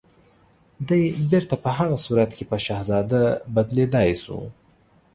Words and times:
دی 0.87 1.03
بيرته 1.31 1.55
په 1.63 1.69
هغه 1.77 1.97
صورت 2.05 2.31
کې 2.37 2.43
په 2.51 2.57
شهزاده 2.65 3.23
بدليدای 3.53 4.11
شو 4.23 4.39